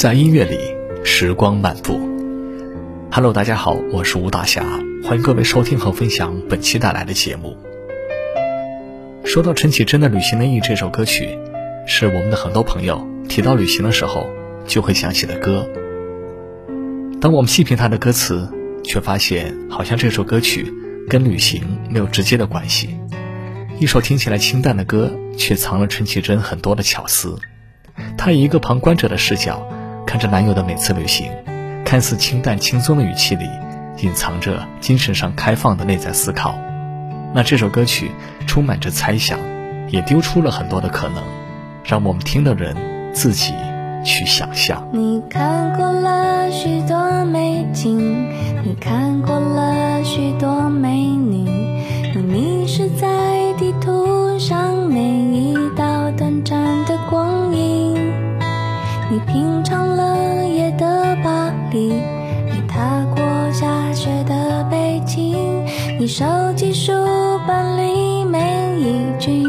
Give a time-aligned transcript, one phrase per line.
[0.00, 0.58] 在音乐里，
[1.04, 2.00] 时光漫步。
[3.12, 4.64] Hello，大家好，我是吴大侠，
[5.04, 7.54] 欢迎各位收听和分享本期带来的节目。
[9.26, 11.38] 说到陈绮贞的《旅行的意义》这首歌曲，
[11.86, 14.26] 是我们的很多朋友提到旅行的时候
[14.66, 15.68] 就会想起的歌。
[17.20, 18.48] 当我们细品它的歌词，
[18.82, 20.72] 却发现好像这首歌曲
[21.10, 22.96] 跟旅行没有直接的关系。
[23.78, 27.36] 一首听起来清淡的歌，却藏了陈绮贞很多的巧思。
[28.16, 29.62] 她以一个旁观者的视角。
[30.10, 31.30] 看着男友的每次旅行，
[31.84, 33.48] 看似清淡轻松的语气里，
[33.98, 36.58] 隐藏着精神上开放的内在思考。
[37.32, 38.10] 那这首歌曲
[38.44, 39.38] 充满着猜想，
[39.88, 41.22] 也丢出了很多的可能，
[41.84, 42.74] 让我们听的人
[43.14, 43.54] 自己
[44.04, 44.84] 去想象。
[44.90, 48.28] 你看过了许多美景，
[48.64, 51.48] 你看过了许多美女，
[52.16, 53.06] 你迷失在
[53.56, 57.39] 地图上每一道短暂的光，
[59.10, 61.92] 你品尝了夜的巴黎。
[62.52, 65.64] 你踏过下雪的北京，
[65.98, 66.92] 你收集书
[67.44, 69.39] 本里每一句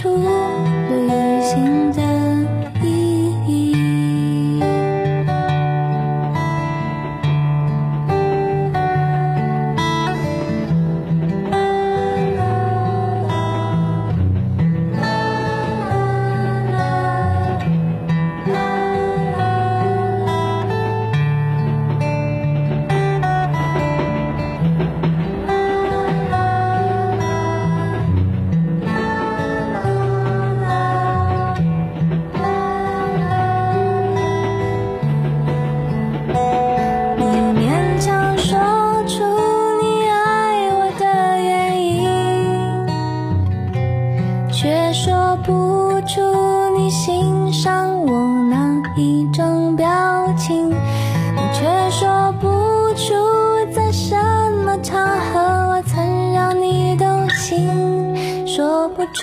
[0.00, 0.30] 出了
[0.90, 2.07] 旅行的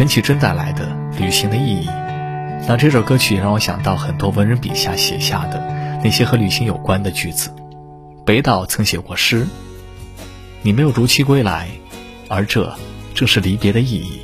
[0.00, 0.86] 陈绮贞带来的
[1.18, 1.86] 《旅行的意义》，
[2.66, 5.60] 那这首歌曲让我想到很多文人笔下写下的
[6.02, 7.50] 那些和旅行有关的句子。
[8.24, 9.46] 北岛曾写过诗
[10.64, 11.68] ：“你没有如期归来，
[12.28, 12.74] 而这
[13.12, 14.20] 正是离别的意义。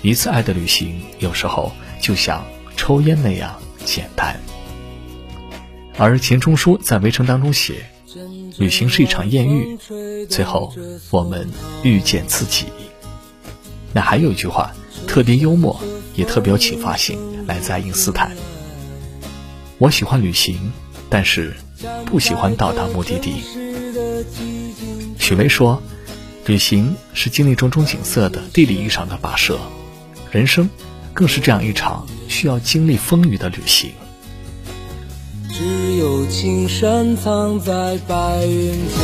[0.00, 2.42] 一次爱的旅行，有时候就像
[2.74, 3.54] 抽烟那样
[3.84, 4.34] 简单。”
[5.98, 7.74] 而钱钟书在《围城》当中写
[8.56, 9.76] ：“旅行是一场艳遇，
[10.30, 10.72] 最后
[11.10, 11.46] 我们
[11.82, 12.68] 遇见自己。”
[13.92, 14.72] 那还有一句话。
[15.06, 15.80] 特别幽默，
[16.14, 18.32] 也特别有启发性，来自爱因斯坦。
[19.78, 20.72] 我喜欢旅行，
[21.08, 21.54] 但是
[22.06, 23.42] 不喜欢到达目的地。
[25.18, 25.82] 许巍说，
[26.46, 29.58] 旅行是经历种种景色的地理意义上的跋涉，
[30.30, 30.68] 人生
[31.12, 33.92] 更是这样一场需要经历风雨的旅行。
[35.50, 39.03] 只有青山藏在白云间。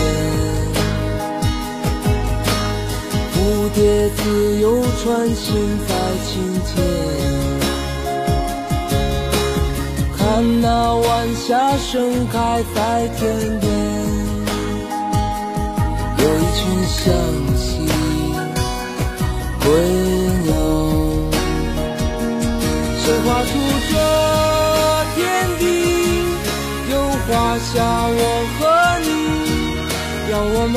[3.75, 5.95] 蝶自由穿行在
[6.27, 6.31] 清
[6.65, 6.69] 涧。
[10.17, 13.19] 看那晚霞盛开在天
[13.61, 13.71] 边，
[16.19, 16.99] 有一群向
[17.57, 17.69] 西
[19.65, 19.67] 归
[20.45, 20.51] 鸟，
[22.99, 23.49] 谁画出
[23.91, 23.93] 这
[25.15, 25.19] 天
[25.59, 25.63] 地？
[26.91, 26.93] 又
[27.27, 27.29] 画
[27.59, 27.69] 下
[28.09, 28.19] 我
[28.59, 28.61] 和
[29.03, 29.07] 你，
[30.31, 30.77] 让我们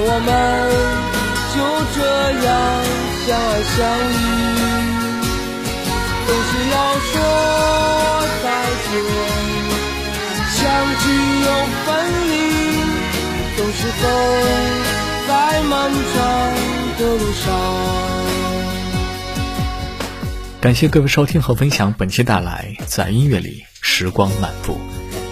[0.00, 0.30] 我们
[1.54, 1.56] 就
[1.94, 1.98] 这
[2.46, 2.48] 样
[3.26, 3.42] 相爱
[3.74, 3.76] 相
[4.12, 4.16] 依。
[6.26, 7.12] 总是要说
[8.44, 8.46] 再
[8.84, 8.90] 见，
[10.54, 10.58] 相
[11.00, 11.04] 聚
[11.42, 11.46] 又
[11.84, 11.88] 分
[12.28, 12.32] 离，
[13.56, 14.04] 总是走
[15.26, 15.30] 在
[15.62, 16.16] 漫长
[16.98, 17.46] 的路上。
[20.60, 24.78] 感谢各位收听和分享本期带来在音乐里时光漫步。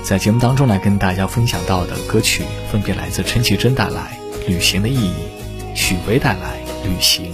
[0.02, 4.00] 在节目当中来跟大家分享到的歌曲，分别来自陈绮贞带来
[4.46, 5.12] 《旅行的意义》，
[5.76, 7.32] 许巍带来《旅行》。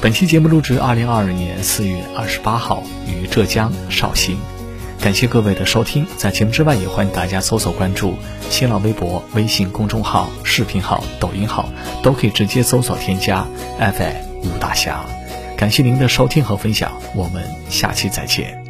[0.00, 4.38] 本期节目录制二零二二年四月二十八号于浙江绍兴。
[5.00, 8.14] 感谢各位的收听，在节目之外也欢迎大家搜索关注
[8.48, 11.68] 新浪微博、微信公众号、视频号、抖音号，
[12.02, 13.46] 都可以直接搜索添加
[13.78, 15.04] FM 吴大侠。
[15.56, 18.63] 感谢您的收听和分享，我们下期再见。